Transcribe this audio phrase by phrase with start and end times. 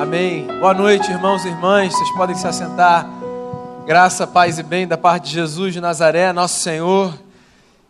[0.00, 0.46] Amém.
[0.58, 1.92] Boa noite, irmãos e irmãs.
[1.92, 3.06] Vocês podem se assentar.
[3.84, 7.22] Graça, paz e bem da parte de Jesus de Nazaré, nosso Senhor.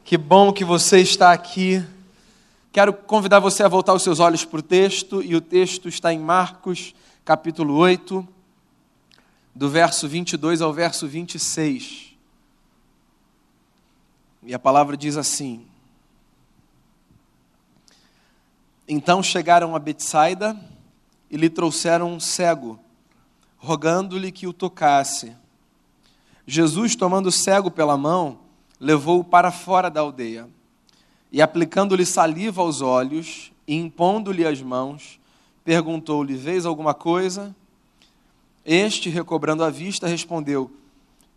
[0.05, 1.81] Que bom que você está aqui.
[2.73, 6.13] Quero convidar você a voltar os seus olhos para o texto, e o texto está
[6.13, 8.27] em Marcos, capítulo 8,
[9.55, 12.13] do verso 22 ao verso 26.
[14.43, 15.65] E a palavra diz assim:
[18.89, 20.57] Então chegaram a Betsaida
[21.31, 22.79] e lhe trouxeram um cego,
[23.57, 25.37] rogando-lhe que o tocasse.
[26.47, 28.39] Jesus, tomando o cego pela mão,
[28.81, 30.49] levou-o para fora da aldeia.
[31.31, 35.21] E aplicando-lhe saliva aos olhos e impondo-lhe as mãos,
[35.65, 37.55] perguntou-lhe: Vês alguma coisa?
[38.65, 40.71] Este, recobrando a vista, respondeu: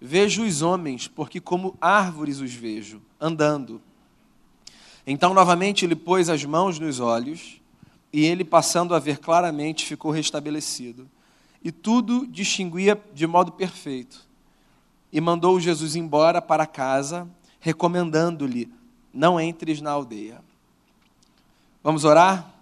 [0.02, 3.80] Vejo os homens, porque como árvores os vejo, andando.
[5.06, 7.62] Então, novamente, ele pôs as mãos nos olhos
[8.14, 11.10] e ele, passando a ver claramente, ficou restabelecido.
[11.64, 14.28] E tudo distinguia de modo perfeito.
[15.12, 17.28] E mandou Jesus embora para casa,
[17.60, 18.72] recomendando-lhe:
[19.12, 20.40] Não entres na aldeia.
[21.84, 22.54] Vamos orar?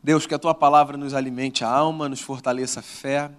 [0.00, 3.30] Deus, que a tua palavra nos alimente a alma, nos fortaleça a fé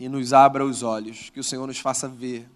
[0.00, 1.30] e nos abra os olhos.
[1.30, 2.48] Que o Senhor nos faça ver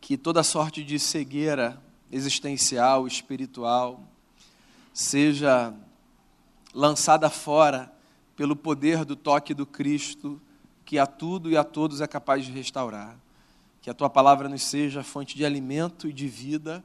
[0.00, 4.02] que toda sorte de cegueira existencial, espiritual,
[4.92, 5.74] seja
[6.74, 7.92] lançada fora
[8.36, 10.40] pelo poder do toque do Cristo,
[10.84, 13.16] que a tudo e a todos é capaz de restaurar.
[13.82, 16.82] Que a tua palavra nos seja fonte de alimento e de vida.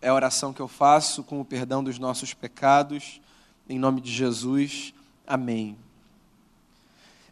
[0.00, 3.20] É a oração que eu faço com o perdão dos nossos pecados,
[3.68, 4.92] em nome de Jesus.
[5.26, 5.76] Amém.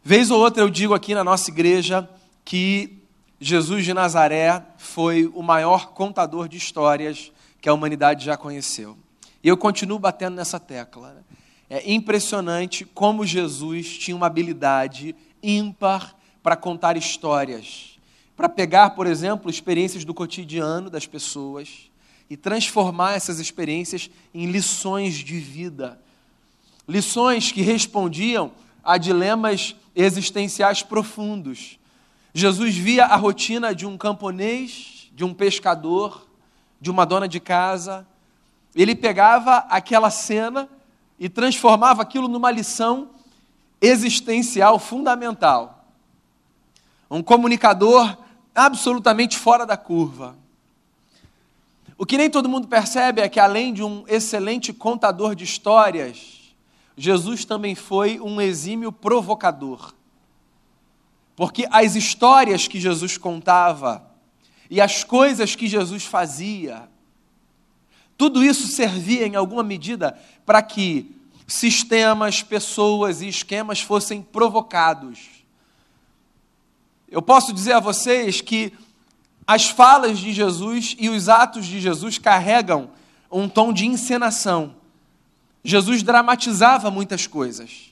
[0.02, 2.08] Vez ou outra eu digo aqui na nossa igreja
[2.44, 3.02] que
[3.44, 8.96] Jesus de Nazaré foi o maior contador de histórias que a humanidade já conheceu.
[9.42, 11.12] E eu continuo batendo nessa tecla.
[11.12, 11.22] Né?
[11.68, 17.98] É impressionante como Jesus tinha uma habilidade ímpar para contar histórias,
[18.36, 21.90] para pegar, por exemplo, experiências do cotidiano das pessoas
[22.30, 26.00] e transformar essas experiências em lições de vida.
[26.88, 28.52] Lições que respondiam
[28.84, 31.77] a dilemas existenciais profundos
[32.34, 36.26] Jesus via a rotina de um camponês, de um pescador,
[36.80, 38.06] de uma dona de casa.
[38.74, 40.68] Ele pegava aquela cena
[41.18, 43.10] e transformava aquilo numa lição
[43.80, 45.84] existencial fundamental.
[47.10, 48.16] Um comunicador
[48.54, 50.34] absolutamente fora da curva.
[51.98, 56.54] O que nem todo mundo percebe é que, além de um excelente contador de histórias,
[56.96, 59.94] Jesus também foi um exímio provocador.
[61.34, 64.04] Porque as histórias que Jesus contava
[64.70, 66.88] e as coisas que Jesus fazia,
[68.16, 71.14] tudo isso servia em alguma medida para que
[71.46, 75.18] sistemas, pessoas e esquemas fossem provocados.
[77.10, 78.72] Eu posso dizer a vocês que
[79.46, 82.90] as falas de Jesus e os atos de Jesus carregam
[83.30, 84.74] um tom de encenação.
[85.64, 87.92] Jesus dramatizava muitas coisas.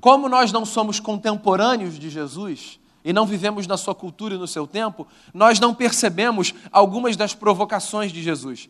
[0.00, 4.46] Como nós não somos contemporâneos de Jesus e não vivemos na sua cultura e no
[4.46, 8.68] seu tempo, nós não percebemos algumas das provocações de Jesus.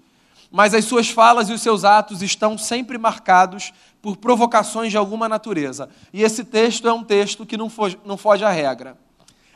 [0.50, 5.28] Mas as suas falas e os seus atos estão sempre marcados por provocações de alguma
[5.28, 5.90] natureza.
[6.12, 8.96] E esse texto é um texto que não foge, não foge à regra.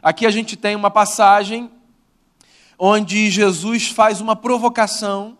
[0.02, 1.70] Aqui a gente tem uma passagem
[2.78, 5.38] onde Jesus faz uma provocação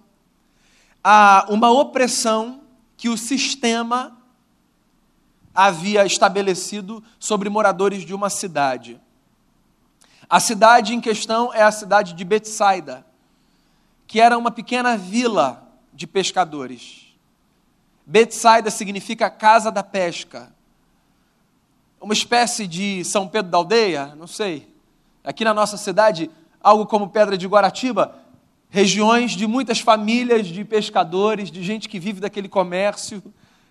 [1.03, 2.60] a uma opressão
[2.97, 4.16] que o sistema
[5.54, 9.00] havia estabelecido sobre moradores de uma cidade.
[10.28, 13.04] A cidade em questão é a cidade de Betsaida,
[14.06, 17.14] que era uma pequena vila de pescadores.
[18.06, 20.52] Betsaida significa casa da pesca.
[22.00, 24.74] Uma espécie de São Pedro da aldeia, não sei.
[25.22, 26.30] Aqui na nossa cidade,
[26.60, 28.16] algo como Pedra de Guaratiba,
[28.69, 33.22] regiões de muitas famílias de pescadores, de gente que vive daquele comércio,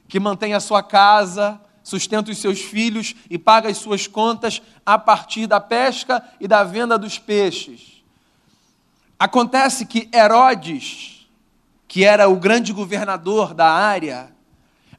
[0.07, 4.97] que mantém a sua casa, sustenta os seus filhos e paga as suas contas a
[4.97, 8.03] partir da pesca e da venda dos peixes.
[9.17, 11.27] Acontece que Herodes,
[11.87, 14.31] que era o grande governador da área,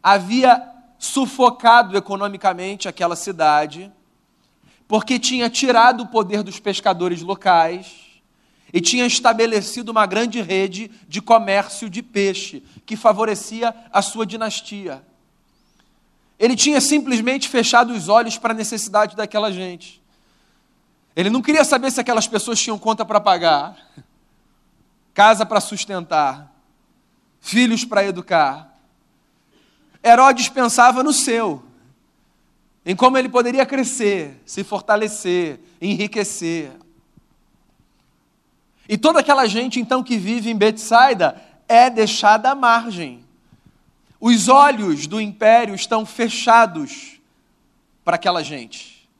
[0.02, 0.62] havia
[0.98, 3.90] sufocado economicamente aquela cidade,
[4.86, 8.02] porque tinha tirado o poder dos pescadores locais
[8.72, 15.02] e tinha estabelecido uma grande rede de comércio de peixe que favorecia a sua dinastia.
[16.42, 20.02] Ele tinha simplesmente fechado os olhos para a necessidade daquela gente.
[21.14, 23.76] Ele não queria saber se aquelas pessoas tinham conta para pagar,
[25.14, 26.52] casa para sustentar,
[27.40, 28.76] filhos para educar.
[30.02, 31.62] Herodes pensava no seu,
[32.84, 36.72] em como ele poderia crescer, se fortalecer, enriquecer.
[38.88, 43.24] E toda aquela gente então que vive em Betsaida é deixada à margem.
[44.24, 47.20] Os olhos do império estão fechados
[48.04, 49.10] para aquela gente.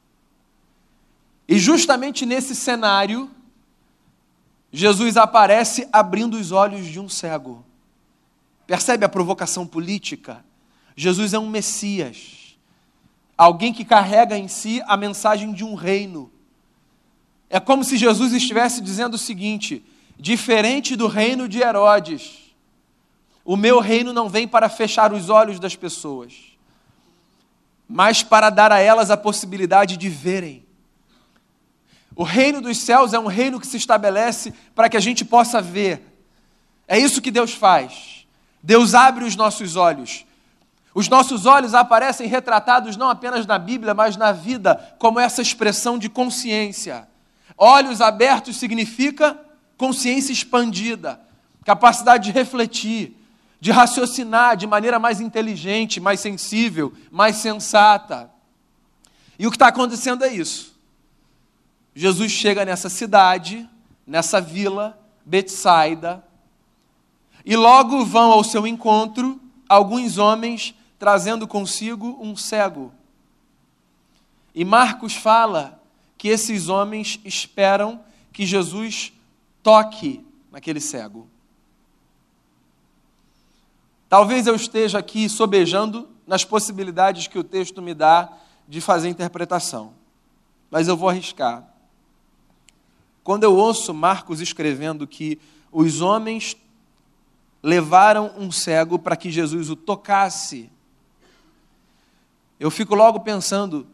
[1.48, 3.28] E justamente nesse cenário,
[4.70, 7.66] Jesus aparece abrindo os olhos de um cego.
[8.64, 10.44] Percebe a provocação política?
[10.94, 12.56] Jesus é um Messias,
[13.36, 16.30] alguém que carrega em si a mensagem de um reino.
[17.50, 19.84] É como se Jesus estivesse dizendo o seguinte:
[20.16, 22.41] diferente do reino de Herodes,
[23.44, 26.34] o meu reino não vem para fechar os olhos das pessoas,
[27.88, 30.64] mas para dar a elas a possibilidade de verem.
[32.14, 35.60] O reino dos céus é um reino que se estabelece para que a gente possa
[35.60, 36.02] ver.
[36.86, 38.26] É isso que Deus faz.
[38.62, 40.24] Deus abre os nossos olhos.
[40.94, 45.98] Os nossos olhos aparecem retratados não apenas na Bíblia, mas na vida, como essa expressão
[45.98, 47.08] de consciência.
[47.56, 49.38] Olhos abertos significa
[49.76, 51.18] consciência expandida,
[51.64, 53.16] capacidade de refletir,
[53.62, 58.28] de raciocinar de maneira mais inteligente, mais sensível, mais sensata.
[59.38, 60.74] E o que está acontecendo é isso.
[61.94, 63.70] Jesus chega nessa cidade,
[64.04, 66.24] nessa vila, Betsaida,
[67.46, 72.92] e logo vão ao seu encontro alguns homens trazendo consigo um cego.
[74.52, 75.80] E Marcos fala
[76.18, 78.00] que esses homens esperam
[78.32, 79.12] que Jesus
[79.62, 81.30] toque naquele cego.
[84.12, 88.30] Talvez eu esteja aqui sobejando nas possibilidades que o texto me dá
[88.68, 89.94] de fazer interpretação,
[90.70, 91.66] mas eu vou arriscar.
[93.24, 95.40] Quando eu ouço Marcos escrevendo que
[95.72, 96.54] os homens
[97.62, 100.70] levaram um cego para que Jesus o tocasse,
[102.60, 103.86] eu fico logo pensando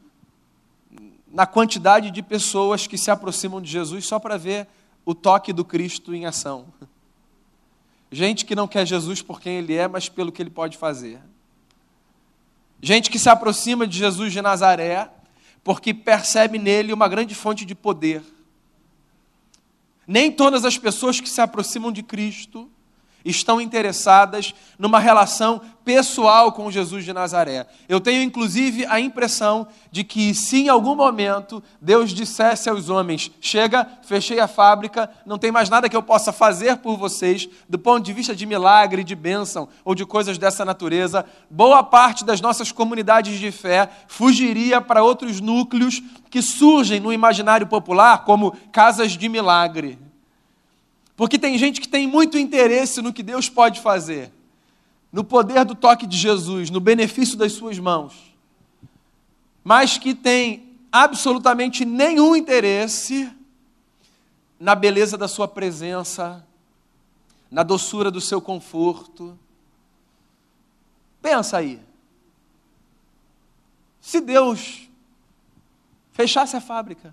[1.28, 4.66] na quantidade de pessoas que se aproximam de Jesus só para ver
[5.04, 6.66] o toque do Cristo em ação.
[8.10, 11.20] Gente que não quer Jesus por quem ele é, mas pelo que ele pode fazer.
[12.80, 15.10] Gente que se aproxima de Jesus de Nazaré
[15.62, 18.22] porque percebe nele uma grande fonte de poder.
[20.06, 22.70] Nem todas as pessoas que se aproximam de Cristo
[23.28, 27.66] estão interessadas numa relação pessoal com Jesus de Nazaré.
[27.88, 33.30] Eu tenho inclusive a impressão de que, se em algum momento Deus dissesse aos homens:
[33.40, 37.78] chega, fechei a fábrica, não tem mais nada que eu possa fazer por vocês, do
[37.78, 42.40] ponto de vista de milagre, de bênção ou de coisas dessa natureza, boa parte das
[42.40, 49.12] nossas comunidades de fé fugiria para outros núcleos que surgem no imaginário popular como casas
[49.12, 50.07] de milagre.
[51.18, 54.32] Porque tem gente que tem muito interesse no que Deus pode fazer,
[55.12, 58.32] no poder do toque de Jesus, no benefício das suas mãos,
[59.64, 63.28] mas que tem absolutamente nenhum interesse
[64.60, 66.46] na beleza da sua presença,
[67.50, 69.36] na doçura do seu conforto.
[71.20, 71.80] Pensa aí.
[74.00, 74.88] Se Deus
[76.12, 77.12] fechasse a fábrica,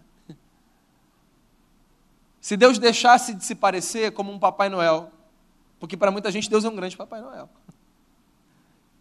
[2.45, 5.11] se Deus deixasse de se parecer como um Papai Noel,
[5.79, 7.49] porque para muita gente Deus é um grande Papai Noel,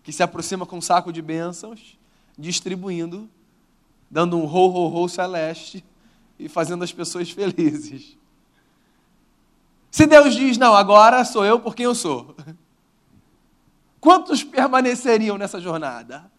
[0.03, 1.99] que se aproxima com um saco de bênçãos,
[2.39, 3.29] distribuindo,
[4.11, 5.85] dando um ho, ho, ho celeste
[6.39, 8.17] e fazendo as pessoas felizes.
[9.91, 12.35] Se Deus diz, não, agora sou eu por quem eu sou,
[14.01, 16.33] quantos permaneceriam nessa jornada?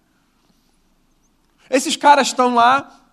[1.70, 3.05] Esses caras estão lá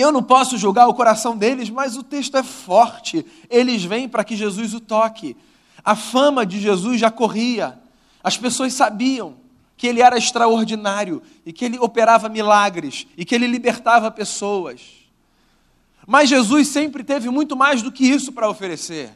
[0.00, 3.24] eu não posso julgar o coração deles, mas o texto é forte.
[3.48, 5.36] Eles vêm para que Jesus o toque.
[5.84, 7.78] A fama de Jesus já corria.
[8.22, 9.36] As pessoas sabiam
[9.76, 14.80] que ele era extraordinário e que ele operava milagres e que ele libertava pessoas.
[16.06, 19.10] Mas Jesus sempre teve muito mais do que isso para oferecer.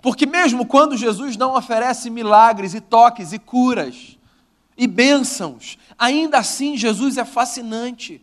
[0.00, 4.16] Porque mesmo quando Jesus não oferece milagres e toques e curas
[4.78, 8.20] e bênçãos, ainda assim Jesus é fascinante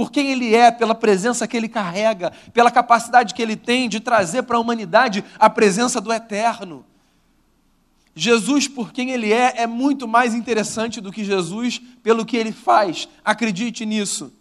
[0.00, 4.00] por quem ele é, pela presença que ele carrega, pela capacidade que ele tem de
[4.00, 6.86] trazer para a humanidade a presença do eterno.
[8.14, 12.50] Jesus, por quem ele é, é muito mais interessante do que Jesus pelo que ele
[12.50, 13.10] faz.
[13.22, 14.32] Acredite nisso.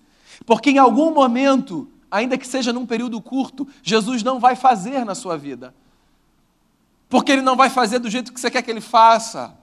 [0.46, 5.14] Porque em algum momento, ainda que seja num período curto, Jesus não vai fazer na
[5.14, 5.76] sua vida.
[7.10, 9.54] Porque ele não vai fazer do jeito que você quer que ele faça.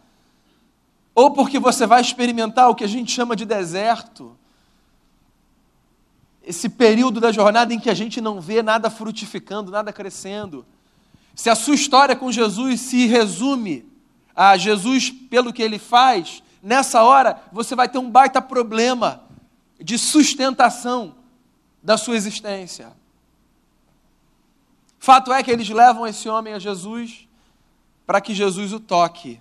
[1.14, 4.36] Ou porque você vai experimentar o que a gente chama de deserto
[6.46, 10.64] esse período da jornada em que a gente não vê nada frutificando, nada crescendo.
[11.34, 13.84] Se a sua história com Jesus se resume
[14.34, 19.24] a Jesus pelo que ele faz, nessa hora você vai ter um baita problema
[19.80, 21.16] de sustentação
[21.82, 22.92] da sua existência.
[25.00, 27.28] Fato é que eles levam esse homem a Jesus
[28.06, 29.40] para que Jesus o toque.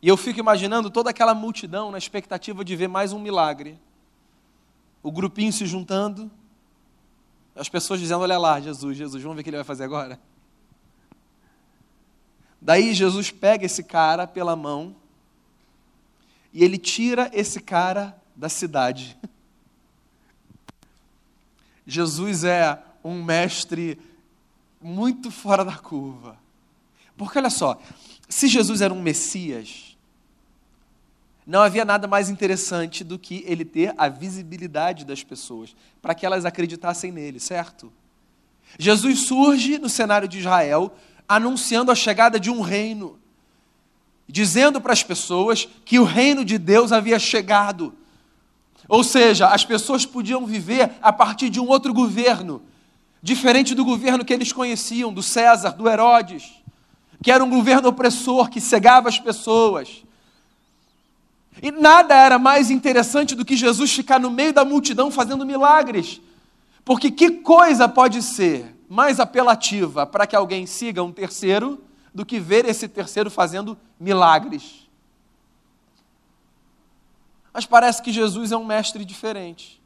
[0.00, 3.78] E eu fico imaginando toda aquela multidão na expectativa de ver mais um milagre.
[5.02, 6.30] O grupinho se juntando,
[7.54, 10.20] as pessoas dizendo: Olha lá, Jesus, Jesus, vamos ver o que ele vai fazer agora.
[12.60, 14.94] Daí Jesus pega esse cara pela mão
[16.52, 19.16] e ele tira esse cara da cidade.
[21.86, 23.98] Jesus é um mestre
[24.80, 26.38] muito fora da curva.
[27.16, 27.80] Porque olha só,
[28.28, 29.89] se Jesus era um Messias,
[31.50, 36.24] não havia nada mais interessante do que ele ter a visibilidade das pessoas, para que
[36.24, 37.92] elas acreditassem nele, certo?
[38.78, 40.94] Jesus surge no cenário de Israel,
[41.28, 43.18] anunciando a chegada de um reino,
[44.28, 47.92] dizendo para as pessoas que o reino de Deus havia chegado.
[48.88, 52.62] Ou seja, as pessoas podiam viver a partir de um outro governo,
[53.20, 56.62] diferente do governo que eles conheciam, do César, do Herodes,
[57.20, 60.04] que era um governo opressor que cegava as pessoas.
[61.62, 66.20] E nada era mais interessante do que Jesus ficar no meio da multidão fazendo milagres.
[66.84, 71.82] Porque que coisa pode ser mais apelativa para que alguém siga um terceiro
[72.14, 74.88] do que ver esse terceiro fazendo milagres?
[77.52, 79.80] Mas parece que Jesus é um mestre diferente.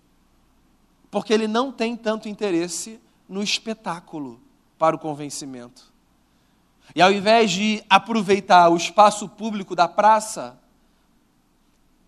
[1.10, 4.40] Porque ele não tem tanto interesse no espetáculo
[4.78, 5.92] para o convencimento.
[6.94, 10.58] E ao invés de aproveitar o espaço público da praça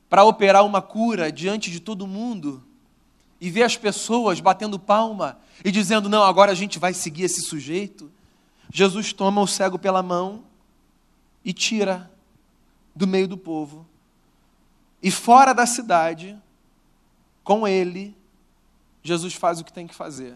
[0.08, 2.62] para operar uma cura diante de todo mundo
[3.40, 7.42] e ver as pessoas batendo palma e dizendo: não, agora a gente vai seguir esse
[7.42, 8.10] sujeito,
[8.72, 10.44] Jesus toma o cego pela mão
[11.44, 12.10] e tira
[12.94, 13.86] do meio do povo.
[15.02, 16.36] E fora da cidade,
[17.44, 18.16] com ele,
[19.02, 20.34] Jesus faz o que tem que fazer.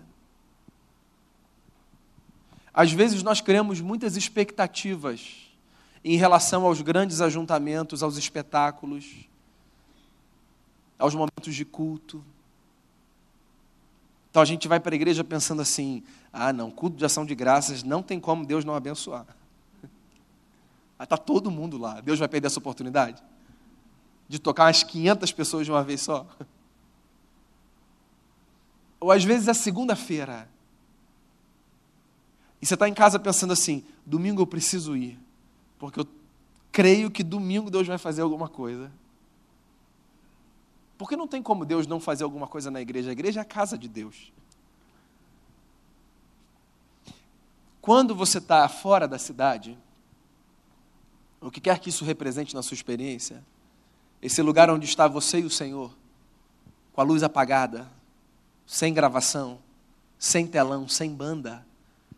[2.72, 5.50] Às vezes nós criamos muitas expectativas
[6.04, 9.28] em relação aos grandes ajuntamentos, aos espetáculos,
[11.00, 12.24] aos momentos de culto.
[14.30, 17.34] Então a gente vai para a igreja pensando assim: ah, não, culto de ação de
[17.34, 19.26] graças, não tem como Deus não abençoar.
[21.02, 22.00] Está todo mundo lá.
[22.00, 23.22] Deus vai perder essa oportunidade?
[24.28, 26.26] De tocar umas 500 pessoas de uma vez só?
[29.00, 30.46] Ou às vezes é segunda-feira.
[32.60, 35.18] E você está em casa pensando assim: domingo eu preciso ir,
[35.78, 36.06] porque eu
[36.70, 38.92] creio que domingo Deus vai fazer alguma coisa.
[41.00, 43.08] Porque não tem como Deus não fazer alguma coisa na igreja.
[43.08, 44.30] A igreja é a casa de Deus.
[47.80, 49.78] Quando você está fora da cidade,
[51.40, 53.42] o que quer que isso represente na sua experiência,
[54.20, 55.90] esse lugar onde está você e o Senhor,
[56.92, 57.90] com a luz apagada,
[58.66, 59.58] sem gravação,
[60.18, 61.66] sem telão, sem banda,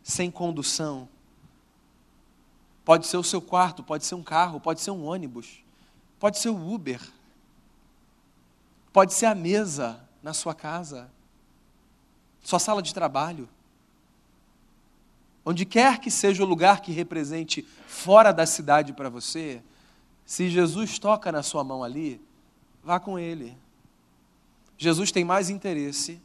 [0.03, 1.07] sem condução,
[2.83, 5.63] pode ser o seu quarto, pode ser um carro, pode ser um ônibus,
[6.19, 6.99] pode ser o Uber
[8.93, 11.09] Pode ser a mesa na sua casa,
[12.43, 13.49] sua sala de trabalho.
[15.43, 19.61] Onde quer que seja o lugar que represente fora da cidade para você,
[20.25, 22.21] se Jesus toca na sua mão ali,
[22.83, 23.57] vá com ele.
[24.77, 26.21] Jesus tem mais interesse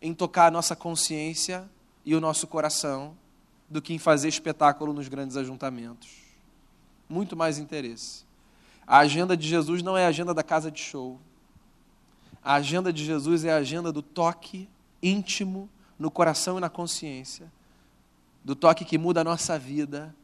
[0.00, 1.68] em tocar a nossa consciência
[2.04, 3.16] e o nosso coração
[3.68, 6.08] do que em fazer espetáculo nos grandes ajuntamentos.
[7.08, 8.24] Muito mais interesse.
[8.86, 11.20] A agenda de Jesus não é a agenda da casa de show.
[12.42, 14.68] A agenda de Jesus é a agenda do toque
[15.02, 15.68] íntimo
[15.98, 17.50] no coração e na consciência,
[18.44, 20.14] do toque que muda a nossa vida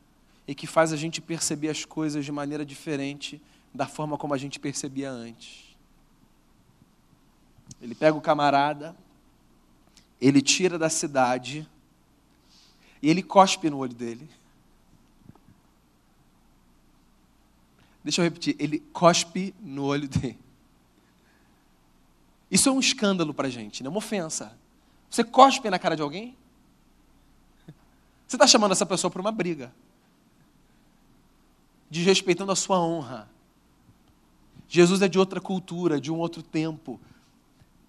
[0.46, 3.40] e que faz a gente perceber as coisas de maneira diferente
[3.74, 5.76] da forma como a gente percebia antes.
[7.80, 8.94] Ele pega o camarada,
[10.20, 11.68] ele tira da cidade
[13.02, 14.28] e ele cospe no olho dele.
[18.02, 20.43] Deixa eu repetir, ele cospe no olho dele.
[22.54, 23.88] Isso é um escândalo para a gente, né?
[23.88, 24.56] uma ofensa.
[25.10, 26.36] Você cospe na cara de alguém?
[28.28, 29.74] Você está chamando essa pessoa para uma briga,
[31.90, 33.28] desrespeitando a sua honra.
[34.68, 37.00] Jesus é de outra cultura, de um outro tempo.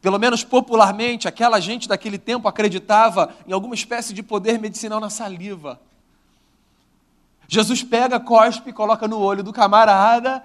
[0.01, 5.11] Pelo menos popularmente, aquela gente daquele tempo acreditava em alguma espécie de poder medicinal na
[5.11, 5.79] saliva.
[7.47, 10.43] Jesus pega, cospe, coloca no olho do camarada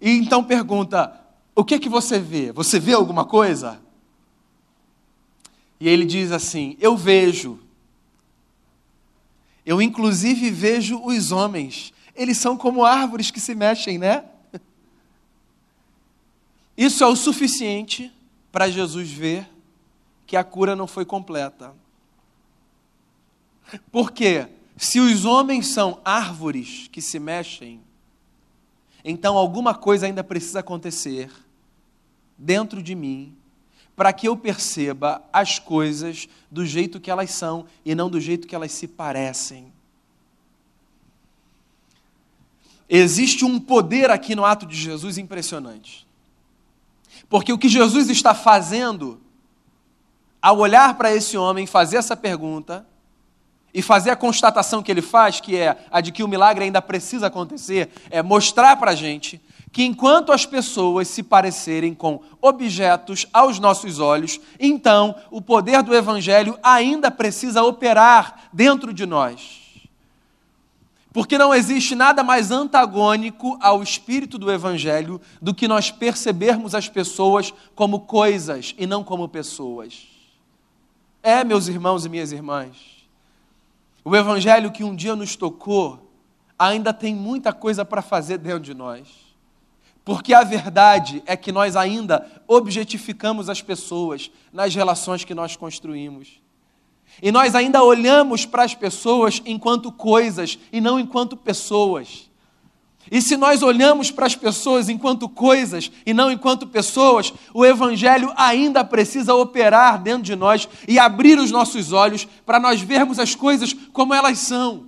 [0.00, 1.20] e então pergunta:
[1.60, 2.50] o que que você vê?
[2.52, 3.82] Você vê alguma coisa?
[5.78, 7.58] E ele diz assim: Eu vejo.
[9.64, 11.92] Eu inclusive vejo os homens.
[12.16, 14.24] Eles são como árvores que se mexem, né?
[16.74, 18.10] Isso é o suficiente
[18.50, 19.46] para Jesus ver
[20.26, 21.74] que a cura não foi completa.
[23.92, 24.48] Porque
[24.78, 27.82] se os homens são árvores que se mexem,
[29.04, 31.30] então alguma coisa ainda precisa acontecer
[32.40, 33.36] dentro de mim
[33.94, 38.48] para que eu perceba as coisas do jeito que elas são e não do jeito
[38.48, 39.70] que elas se parecem.
[42.88, 46.06] Existe um poder aqui no ato de Jesus impressionante.
[47.28, 49.20] Porque o que Jesus está fazendo,
[50.40, 52.86] ao olhar para esse homem, fazer essa pergunta,
[53.72, 56.80] e fazer a constatação que ele faz, que é a de que o milagre ainda
[56.80, 59.40] precisa acontecer, é mostrar para a gente
[59.72, 65.94] que enquanto as pessoas se parecerem com objetos aos nossos olhos, então o poder do
[65.94, 69.60] Evangelho ainda precisa operar dentro de nós.
[71.12, 76.88] Porque não existe nada mais antagônico ao espírito do Evangelho do que nós percebermos as
[76.88, 80.06] pessoas como coisas e não como pessoas.
[81.22, 82.76] É, meus irmãos e minhas irmãs.
[84.04, 86.12] O Evangelho que um dia nos tocou
[86.58, 89.29] ainda tem muita coisa para fazer dentro de nós.
[90.04, 96.40] Porque a verdade é que nós ainda objetificamos as pessoas nas relações que nós construímos.
[97.22, 102.30] E nós ainda olhamos para as pessoas enquanto coisas e não enquanto pessoas.
[103.10, 108.32] E se nós olhamos para as pessoas enquanto coisas e não enquanto pessoas, o Evangelho
[108.36, 113.34] ainda precisa operar dentro de nós e abrir os nossos olhos para nós vermos as
[113.34, 114.86] coisas como elas são.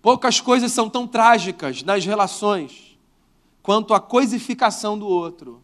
[0.00, 2.93] Poucas coisas são tão trágicas nas relações
[3.64, 5.62] quanto a coisificação do outro,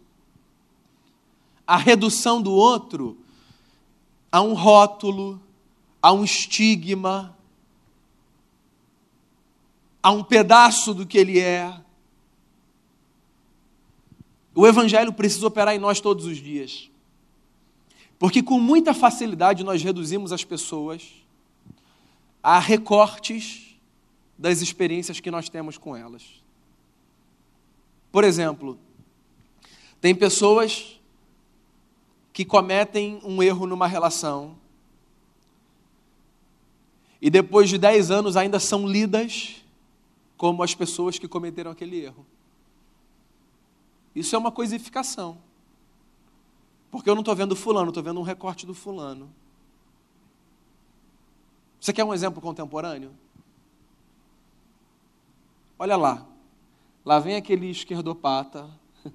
[1.66, 3.18] a redução do outro
[4.32, 5.38] a um rótulo,
[6.00, 7.36] a um estigma,
[10.02, 11.78] a um pedaço do que ele é.
[14.54, 16.90] O Evangelho precisa operar em nós todos os dias.
[18.18, 21.06] Porque com muita facilidade nós reduzimos as pessoas
[22.42, 23.78] a recortes
[24.38, 26.39] das experiências que nós temos com elas.
[28.10, 28.78] Por exemplo,
[30.00, 31.00] tem pessoas
[32.32, 34.56] que cometem um erro numa relação
[37.20, 39.62] e depois de 10 anos ainda são lidas
[40.36, 42.24] como as pessoas que cometeram aquele erro.
[44.14, 45.38] Isso é uma coisificação.
[46.90, 49.30] Porque eu não estou vendo fulano, estou vendo um recorte do fulano.
[51.80, 53.12] Você quer um exemplo contemporâneo?
[55.78, 56.29] Olha lá.
[57.04, 58.70] Lá vem aquele esquerdopata,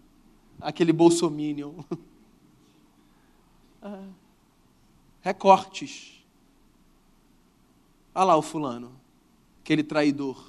[0.59, 1.73] aquele bolsominion.
[3.87, 4.09] Ah,
[5.21, 6.25] recortes.
[8.15, 8.99] Olha lá o fulano,
[9.61, 10.43] aquele traidor.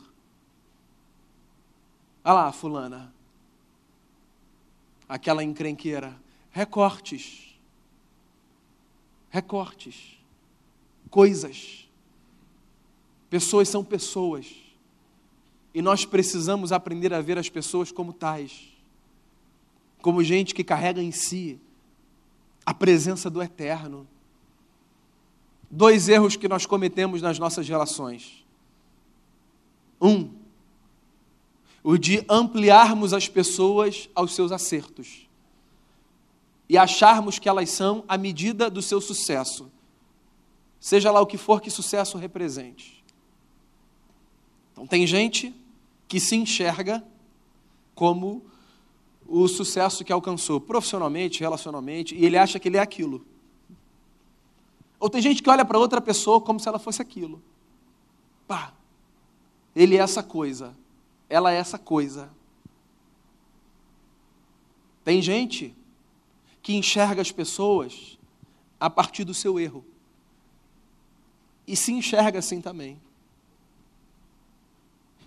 [2.24, 3.14] Olha lá, fulana.
[5.08, 6.18] Aquela encrenqueira.
[6.50, 7.56] Recortes.
[9.30, 10.18] Recortes.
[11.10, 11.88] Coisas.
[13.30, 14.65] Pessoas são pessoas.
[15.76, 18.74] E nós precisamos aprender a ver as pessoas como tais.
[20.00, 21.60] Como gente que carrega em si
[22.64, 24.08] a presença do eterno.
[25.70, 28.42] Dois erros que nós cometemos nas nossas relações.
[30.00, 30.30] Um,
[31.84, 35.28] o de ampliarmos as pessoas aos seus acertos
[36.70, 39.70] e acharmos que elas são a medida do seu sucesso,
[40.80, 43.04] seja lá o que for que sucesso represente.
[44.72, 45.54] Então, tem gente
[46.08, 47.04] que se enxerga
[47.94, 48.44] como
[49.26, 53.26] o sucesso que alcançou profissionalmente, relacionalmente, e ele acha que ele é aquilo.
[55.00, 57.42] Ou tem gente que olha para outra pessoa como se ela fosse aquilo.
[58.46, 58.72] Pá,
[59.74, 60.76] ele é essa coisa
[61.28, 62.30] ela é essa coisa.
[65.04, 65.74] Tem gente
[66.62, 68.18] que enxerga as pessoas
[68.78, 69.84] a partir do seu erro.
[71.66, 73.00] E se enxerga assim também.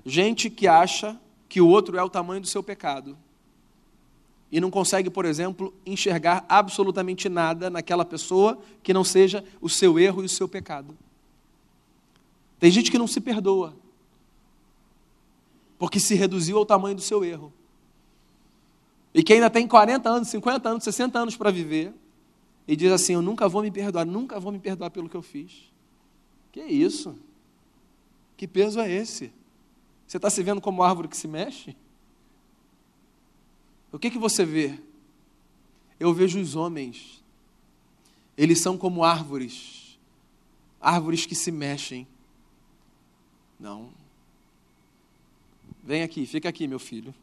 [0.05, 3.17] Gente que acha que o outro é o tamanho do seu pecado.
[4.51, 9.99] E não consegue, por exemplo, enxergar absolutamente nada naquela pessoa que não seja o seu
[9.99, 10.97] erro e o seu pecado.
[12.59, 13.75] Tem gente que não se perdoa
[15.79, 17.53] porque se reduziu ao tamanho do seu erro.
[19.13, 21.93] E que ainda tem 40 anos, 50 anos, 60 anos para viver,
[22.67, 25.21] e diz assim: Eu nunca vou me perdoar, nunca vou me perdoar pelo que eu
[25.21, 25.71] fiz.
[26.51, 27.15] Que isso?
[28.35, 29.31] Que peso é esse?
[30.09, 31.77] Você está se vendo como árvore que se mexe?
[33.91, 34.79] O que, que você vê?
[35.99, 37.23] Eu vejo os homens,
[38.35, 39.99] eles são como árvores,
[40.81, 42.07] árvores que se mexem.
[43.59, 43.91] Não,
[45.83, 47.13] Vem aqui, fica aqui, meu filho.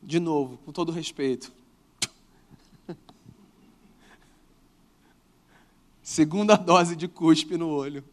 [0.00, 1.52] De novo, com todo respeito.
[6.00, 8.04] Segunda dose de cuspe no olho.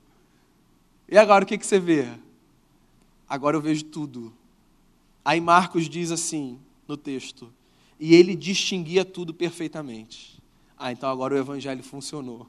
[1.07, 2.07] E agora o que, que você vê?
[3.31, 4.33] Agora eu vejo tudo.
[5.23, 7.49] Aí Marcos diz assim no texto:
[7.97, 10.37] e ele distinguia tudo perfeitamente.
[10.77, 12.45] Ah, então agora o evangelho funcionou.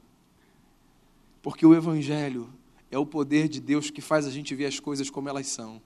[1.41, 2.49] Porque o evangelho
[2.91, 5.81] é o poder de Deus que faz a gente ver as coisas como elas são.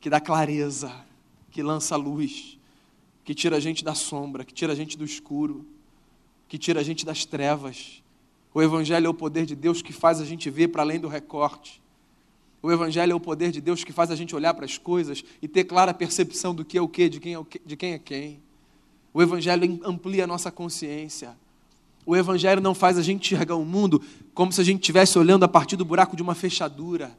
[0.00, 1.04] Que dá clareza,
[1.50, 2.60] que lança luz,
[3.24, 5.66] que tira a gente da sombra, que tira a gente do escuro,
[6.46, 8.04] que tira a gente das trevas.
[8.54, 11.08] O Evangelho é o poder de Deus que faz a gente ver para além do
[11.08, 11.82] recorte.
[12.62, 15.24] O Evangelho é o poder de Deus que faz a gente olhar para as coisas
[15.40, 17.92] e ter clara percepção do que é o que, de quem é, o de quem
[17.92, 18.40] é quem.
[19.12, 21.36] O Evangelho amplia a nossa consciência.
[22.04, 24.02] O Evangelho não faz a gente enxergar o mundo
[24.34, 27.16] como se a gente estivesse olhando a partir do buraco de uma fechadura.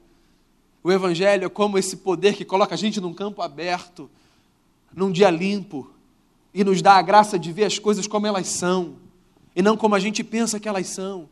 [0.83, 4.09] O Evangelho é como esse poder que coloca a gente num campo aberto,
[4.93, 5.91] num dia limpo,
[6.53, 8.95] e nos dá a graça de ver as coisas como elas são,
[9.55, 11.29] e não como a gente pensa que elas são.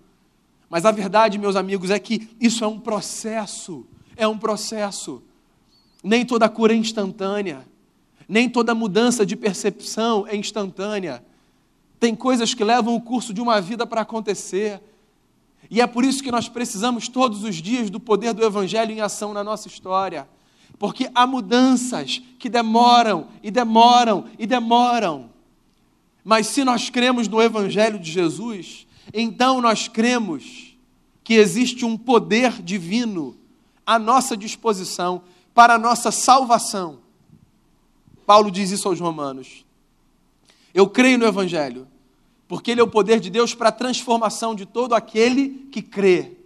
[0.70, 3.86] Mas a verdade, meus amigos, é que isso é um processo,
[4.20, 5.24] é um processo.
[6.04, 7.66] Nem toda cura é instantânea,
[8.28, 11.24] nem toda mudança de percepção é instantânea.
[12.00, 14.82] Tem coisas que levam o curso de uma vida para acontecer.
[15.72, 19.02] E é por isso que nós precisamos todos os dias do poder do Evangelho em
[19.02, 20.28] ação na nossa história.
[20.78, 25.30] Porque há mudanças que demoram e demoram e demoram.
[26.24, 30.78] Mas se nós cremos no Evangelho de Jesus, então nós cremos
[31.24, 33.36] que existe um poder divino
[33.90, 37.00] à nossa disposição para a nossa salvação.
[38.24, 39.66] Paulo diz isso aos Romanos.
[40.72, 41.88] Eu creio no Evangelho,
[42.48, 46.38] porque ele é o poder de Deus para a transformação de todo aquele que crê.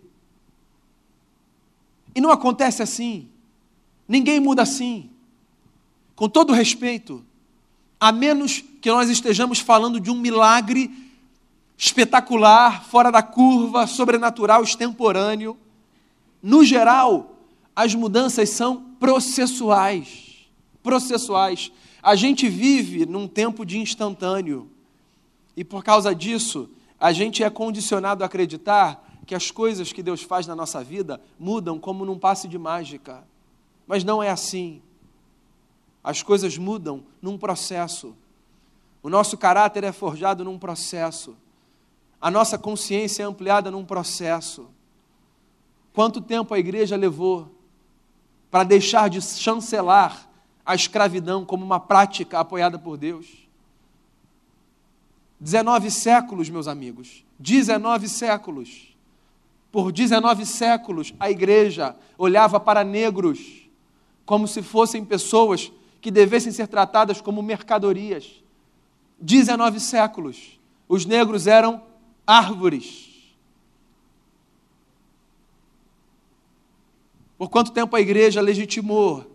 [2.16, 3.28] E não acontece assim.
[4.08, 5.10] Ninguém muda assim.
[6.16, 7.26] Com todo respeito,
[8.00, 10.90] a menos que nós estejamos falando de um milagre
[11.78, 15.58] espetacular, fora da curva, sobrenatural, extemporâneo.
[16.42, 17.33] No geral,
[17.76, 20.48] as mudanças são processuais.
[20.82, 21.72] Processuais.
[22.02, 24.70] A gente vive num tempo de instantâneo.
[25.56, 30.22] E por causa disso, a gente é condicionado a acreditar que as coisas que Deus
[30.22, 33.24] faz na nossa vida mudam como num passe de mágica.
[33.88, 34.82] Mas não é assim.
[36.04, 38.16] As coisas mudam num processo.
[39.02, 41.36] O nosso caráter é forjado num processo.
[42.20, 44.68] A nossa consciência é ampliada num processo.
[45.94, 47.52] Quanto tempo a igreja levou
[48.54, 50.30] para deixar de chancelar
[50.64, 53.26] a escravidão como uma prática apoiada por Deus.
[55.40, 58.96] 19 séculos, meus amigos, 19 séculos.
[59.72, 63.68] Por 19 séculos, a igreja olhava para negros
[64.24, 68.44] como se fossem pessoas que devessem ser tratadas como mercadorias.
[69.20, 71.82] 19 séculos, os negros eram
[72.28, 73.13] árvores.
[77.44, 79.30] Por quanto tempo a igreja legitimou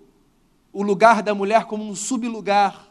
[0.72, 2.88] o lugar da mulher como um sublugar,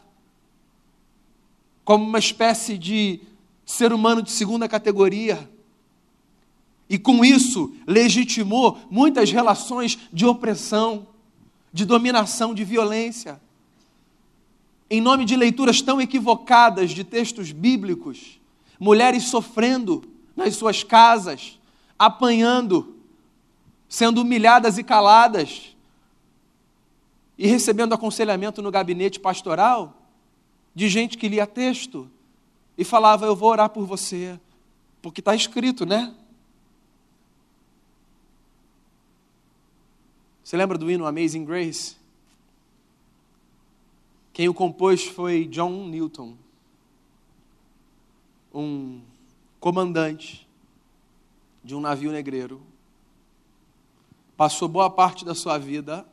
[1.84, 3.18] como uma espécie de
[3.66, 5.50] ser humano de segunda categoria.
[6.88, 11.08] E com isso legitimou muitas relações de opressão,
[11.72, 13.40] de dominação, de violência.
[14.88, 18.38] Em nome de leituras tão equivocadas de textos bíblicos,
[18.78, 20.04] mulheres sofrendo
[20.36, 21.58] nas suas casas,
[21.98, 22.97] apanhando,
[23.88, 25.76] sendo humilhadas e caladas,
[27.38, 29.94] e recebendo aconselhamento no gabinete pastoral
[30.74, 32.10] de gente que lia texto
[32.76, 34.38] e falava: Eu vou orar por você,
[35.00, 36.14] porque está escrito, né?
[40.42, 41.96] Você lembra do hino Amazing Grace?
[44.32, 46.36] Quem o compôs foi John Newton,
[48.54, 49.00] um
[49.60, 50.48] comandante
[51.62, 52.62] de um navio negreiro.
[54.38, 56.06] Passou boa parte da sua vida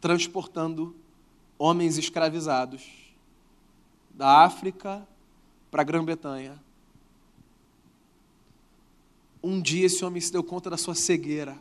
[0.00, 0.96] transportando
[1.58, 3.12] homens escravizados
[4.08, 5.06] da África
[5.70, 6.58] para a Grã-Bretanha.
[9.42, 11.58] Um dia esse homem se deu conta da sua cegueira.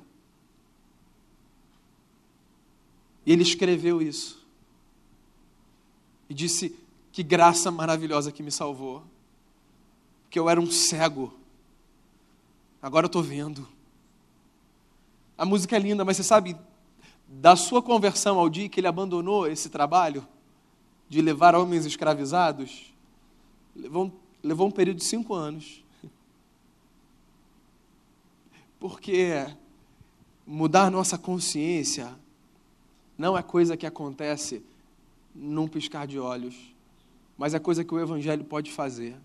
[3.26, 4.42] E ele escreveu isso.
[6.30, 6.74] E disse:
[7.12, 9.04] Que graça maravilhosa que me salvou.
[10.30, 11.34] Que eu era um cego.
[12.82, 13.68] Agora eu estou vendo.
[15.40, 16.54] A música é linda, mas você sabe,
[17.26, 20.28] da sua conversão ao dia que ele abandonou esse trabalho
[21.08, 22.94] de levar homens escravizados,
[23.74, 24.12] levou,
[24.44, 25.82] levou um período de cinco anos.
[28.82, 29.48] Porque
[30.46, 32.14] mudar nossa consciência
[33.18, 34.62] não é coisa que acontece
[35.34, 36.54] num piscar de olhos,
[37.38, 39.16] mas é coisa que o Evangelho pode fazer.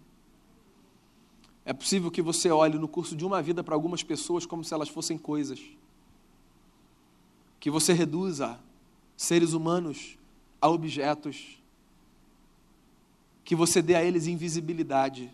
[1.64, 4.72] É possível que você olhe no curso de uma vida para algumas pessoas como se
[4.72, 5.61] elas fossem coisas.
[7.64, 8.61] Que você reduza
[9.16, 10.18] seres humanos
[10.61, 11.59] a objetos.
[13.42, 15.33] Que você dê a eles invisibilidade.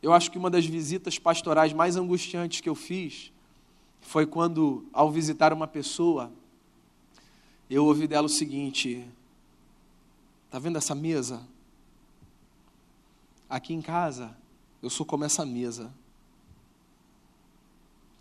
[0.00, 3.32] Eu acho que uma das visitas pastorais mais angustiantes que eu fiz
[4.00, 6.30] foi quando, ao visitar uma pessoa,
[7.68, 9.04] eu ouvi dela o seguinte:
[10.46, 11.44] Está vendo essa mesa?
[13.48, 14.38] Aqui em casa,
[14.80, 15.92] eu sou como essa mesa.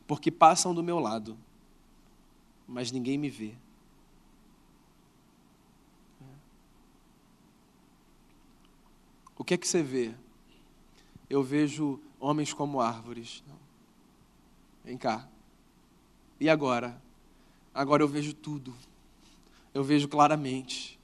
[0.07, 1.37] Porque passam do meu lado,
[2.69, 3.53] mas ninguém me vê.
[9.37, 10.13] O que é que você vê?
[11.29, 13.43] Eu vejo homens como árvores.
[14.83, 15.27] Vem cá.
[16.39, 17.01] E agora?
[17.73, 18.73] Agora eu vejo tudo.
[19.73, 20.99] Eu vejo claramente.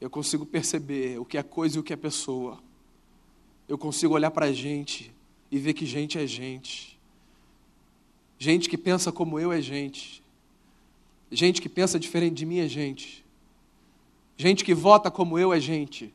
[0.00, 2.60] Eu consigo perceber o que é coisa e o que é pessoa
[3.72, 5.10] eu consigo olhar para a gente
[5.50, 6.98] e ver que gente é gente.
[8.38, 10.22] Gente que pensa como eu é gente.
[11.32, 13.24] Gente que pensa diferente de mim é gente.
[14.36, 16.12] Gente que vota como eu é gente.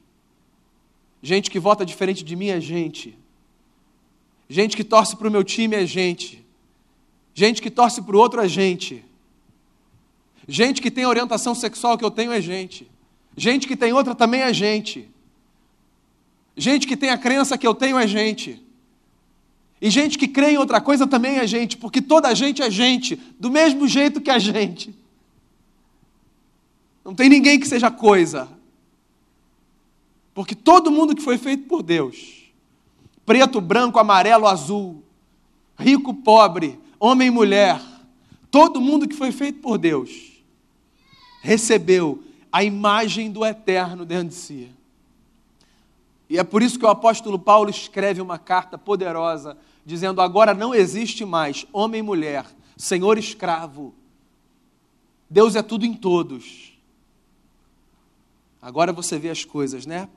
[1.23, 3.17] Gente que vota diferente de mim é gente.
[4.47, 6.45] Gente que torce para o meu time é gente.
[7.33, 9.03] Gente que torce para o outro é gente.
[10.47, 12.89] Gente que tem orientação sexual que eu tenho é gente.
[13.35, 15.09] Gente que tem outra também é gente.
[16.55, 18.63] Gente que tem a crença que eu tenho é gente.
[19.81, 23.15] E gente que crê em outra coisa também é gente, porque toda gente é gente,
[23.39, 24.95] do mesmo jeito que a gente.
[27.07, 28.49] Não tem ninguém que seja coisa.
[30.33, 32.51] Porque todo mundo que foi feito por Deus,
[33.25, 35.01] preto, branco, amarelo, azul,
[35.79, 37.81] rico, pobre, homem e mulher,
[38.51, 40.33] todo mundo que foi feito por Deus,
[41.41, 44.69] recebeu a imagem do eterno dentro de si.
[46.29, 50.75] E é por isso que o apóstolo Paulo escreve uma carta poderosa, dizendo: agora não
[50.75, 53.95] existe mais homem e mulher, senhor escravo.
[55.29, 56.66] Deus é tudo em todos.
[58.61, 60.09] Agora você vê as coisas, né?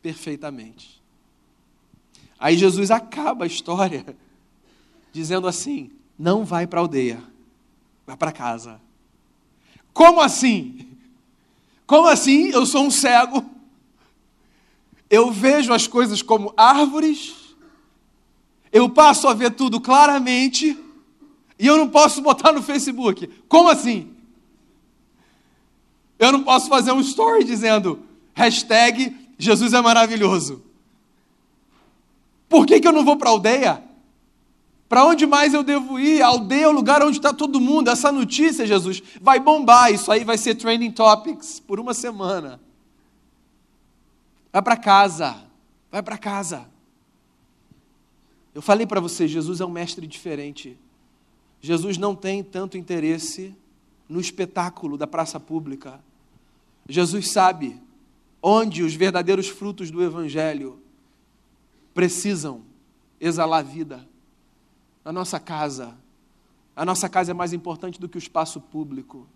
[0.00, 1.02] Perfeitamente.
[2.38, 4.16] Aí Jesus acaba a história
[5.12, 7.22] dizendo assim: não vai para a aldeia,
[8.06, 8.80] vai para casa.
[9.92, 10.88] Como assim?
[11.86, 12.48] Como assim?
[12.48, 13.52] Eu sou um cego
[15.12, 17.34] eu vejo as coisas como árvores,
[18.72, 20.74] eu passo a ver tudo claramente,
[21.58, 23.26] e eu não posso botar no Facebook.
[23.46, 24.11] Como assim?
[26.18, 28.00] Eu não posso fazer um story dizendo
[28.34, 30.62] hashtag Jesus é maravilhoso.
[32.48, 33.82] Por que, que eu não vou para a aldeia?
[34.88, 36.22] Para onde mais eu devo ir?
[36.22, 37.88] A aldeia é o lugar onde está todo mundo.
[37.88, 39.90] Essa notícia, Jesus, vai bombar.
[39.90, 42.60] Isso aí vai ser trending topics por uma semana.
[44.52, 45.42] Vai para casa.
[45.90, 46.68] Vai para casa.
[48.54, 50.78] Eu falei para você, Jesus é um mestre diferente.
[51.60, 53.56] Jesus não tem tanto interesse
[54.12, 55.98] no espetáculo da praça pública.
[56.88, 57.80] Jesus sabe
[58.42, 60.78] onde os verdadeiros frutos do Evangelho
[61.94, 62.62] precisam
[63.18, 64.06] exalar vida.
[65.04, 65.96] Na nossa casa.
[66.76, 69.26] A nossa casa é mais importante do que o espaço público.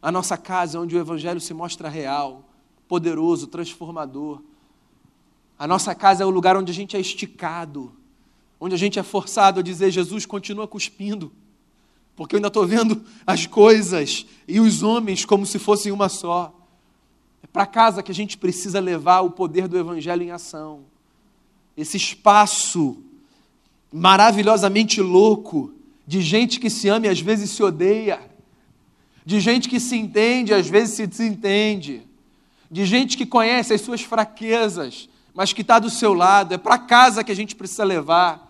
[0.00, 2.44] A nossa casa é onde o Evangelho se mostra real
[2.86, 4.42] poderoso, transformador.
[5.58, 7.92] A nossa casa é o lugar onde a gente é esticado,
[8.60, 11.32] onde a gente é forçado a dizer: Jesus, continua cuspindo,
[12.16, 16.54] porque eu ainda estou vendo as coisas e os homens como se fossem uma só.
[17.42, 20.80] É para casa que a gente precisa levar o poder do Evangelho em ação.
[21.76, 22.96] Esse espaço
[23.92, 25.72] maravilhosamente louco
[26.06, 28.20] de gente que se ama e às vezes se odeia,
[29.24, 32.02] de gente que se entende e às vezes se desentende
[32.74, 36.54] de gente que conhece as suas fraquezas, mas que está do seu lado.
[36.54, 38.43] É para casa que a gente precisa levar.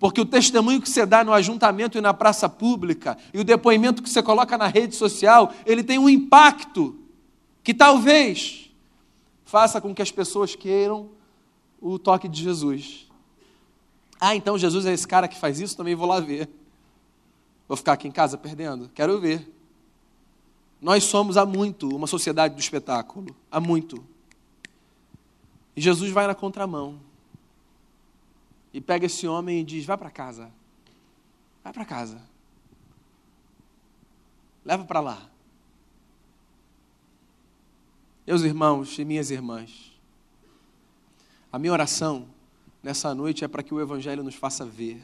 [0.00, 4.02] Porque o testemunho que você dá no ajuntamento e na praça pública, e o depoimento
[4.02, 6.98] que você coloca na rede social, ele tem um impacto
[7.62, 8.70] que talvez
[9.44, 11.10] faça com que as pessoas queiram
[11.78, 13.06] o toque de Jesus.
[14.18, 15.76] Ah, então Jesus é esse cara que faz isso?
[15.76, 16.48] Também vou lá ver.
[17.68, 18.90] Vou ficar aqui em casa perdendo?
[18.94, 19.46] Quero ver.
[20.80, 24.02] Nós somos há muito uma sociedade do espetáculo, há muito.
[25.76, 27.09] E Jesus vai na contramão
[28.72, 30.50] e pega esse homem e diz: Vai para casa,
[31.62, 32.22] vai para casa,
[34.64, 35.30] leva para lá.
[38.26, 39.92] Meus irmãos e minhas irmãs,
[41.52, 42.28] a minha oração
[42.82, 45.02] nessa noite é para que o Evangelho nos faça ver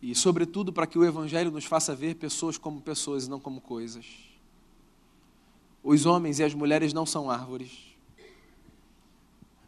[0.00, 3.60] e, sobretudo, para que o Evangelho nos faça ver pessoas como pessoas e não como
[3.60, 4.06] coisas.
[5.82, 7.87] Os homens e as mulheres não são árvores.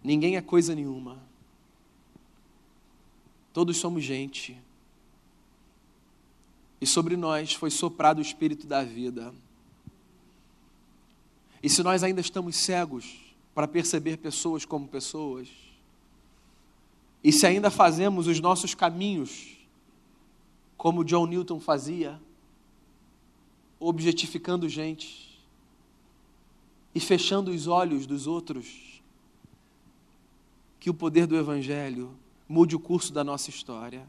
[0.02, 1.18] Ninguém é coisa nenhuma.
[3.52, 4.56] Todos somos gente.
[6.80, 9.34] E sobre nós foi soprado o espírito da vida.
[11.62, 13.18] E se nós ainda estamos cegos
[13.54, 15.48] para perceber pessoas como pessoas,
[17.22, 19.58] e se ainda fazemos os nossos caminhos
[20.76, 22.18] como John Newton fazia,
[23.78, 25.38] objetificando gente
[26.94, 28.99] e fechando os olhos dos outros,
[30.80, 34.08] que o poder do Evangelho mude o curso da nossa história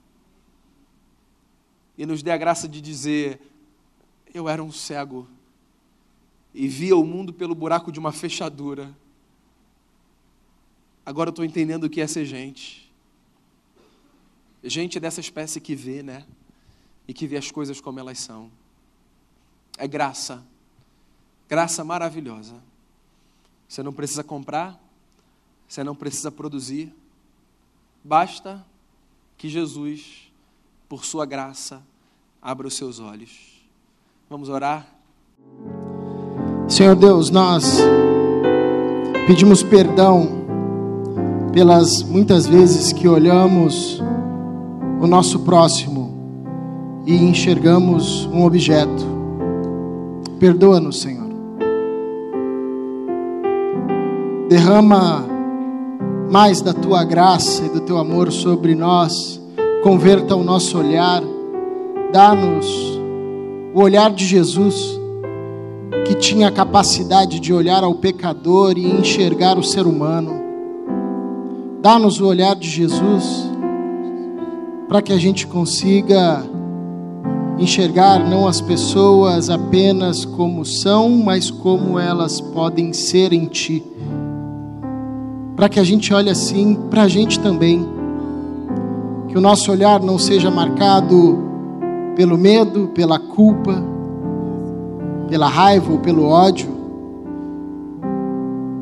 [1.98, 3.40] e nos dê a graça de dizer:
[4.34, 5.28] Eu era um cego
[6.54, 8.96] e via o mundo pelo buraco de uma fechadura.
[11.06, 12.90] Agora eu estou entendendo o que é ser gente.
[14.64, 16.26] Gente é dessa espécie que vê, né?
[17.08, 18.50] E que vê as coisas como elas são.
[19.78, 20.46] É graça.
[21.50, 22.62] Graça maravilhosa.
[23.68, 24.80] Você não precisa comprar,
[25.72, 26.94] você não precisa produzir.
[28.04, 28.62] Basta
[29.38, 30.30] que Jesus,
[30.90, 31.82] por sua graça,
[32.42, 33.64] abra os seus olhos.
[34.30, 34.86] Vamos orar?
[36.68, 37.78] Senhor Deus, nós
[39.26, 40.44] pedimos perdão
[41.54, 44.02] pelas muitas vezes que olhamos
[45.02, 46.14] o nosso próximo
[47.06, 49.06] e enxergamos um objeto.
[50.38, 51.32] Perdoa-nos, Senhor.
[54.50, 55.31] Derrama
[56.32, 59.38] mais da tua graça e do teu amor sobre nós.
[59.84, 61.22] Converta o nosso olhar.
[62.14, 62.66] Dá-nos
[63.74, 64.98] o olhar de Jesus,
[66.08, 70.42] que tinha a capacidade de olhar ao pecador e enxergar o ser humano.
[71.82, 73.52] Dá-nos o olhar de Jesus,
[74.88, 76.46] para que a gente consiga
[77.60, 83.91] enxergar não as pessoas apenas como são, mas como elas podem ser em Ti.
[85.62, 87.88] Para que a gente olhe assim para a gente também.
[89.28, 91.38] Que o nosso olhar não seja marcado
[92.16, 93.76] pelo medo, pela culpa,
[95.30, 96.68] pela raiva ou pelo ódio,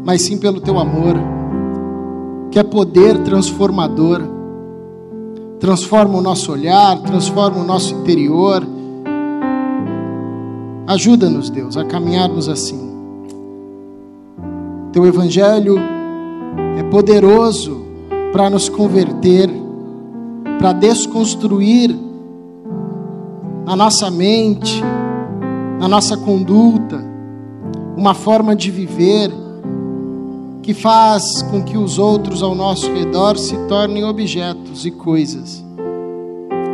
[0.06, 1.18] mas sim pelo Teu amor
[2.50, 4.22] que é poder transformador.
[5.60, 8.66] Transforma o nosso olhar, transforma o nosso interior.
[10.88, 12.90] Ajuda-nos, Deus, a caminharmos assim.
[14.94, 15.99] Teu Evangelho
[16.78, 17.86] é poderoso
[18.32, 19.50] para nos converter,
[20.60, 21.96] para desconstruir
[23.66, 24.82] na nossa mente,
[25.80, 27.04] na nossa conduta,
[27.96, 29.32] uma forma de viver
[30.62, 35.64] que faz com que os outros ao nosso redor se tornem objetos e coisas.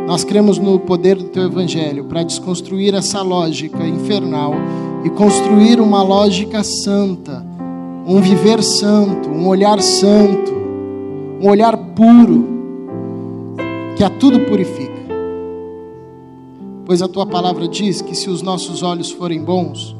[0.06, 4.54] Nós cremos no poder do teu evangelho para desconstruir essa lógica infernal
[5.04, 7.45] e construir uma lógica santa,
[8.06, 10.54] um viver santo, um olhar santo,
[11.42, 12.46] um olhar puro,
[13.96, 14.94] que a tudo purifica.
[16.84, 19.96] Pois a tua palavra diz que se os nossos olhos forem bons,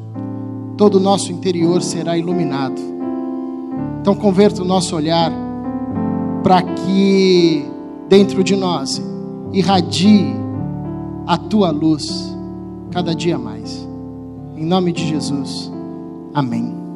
[0.77, 2.79] todo o nosso interior será iluminado.
[3.99, 5.33] Então, converta o nosso olhar
[6.43, 7.65] para que
[8.07, 9.01] dentro de nós
[9.51, 10.33] irradie
[11.25, 12.33] a tua luz
[12.89, 13.85] cada dia mais.
[14.55, 15.69] Em nome de Jesus.
[16.33, 16.86] Amém.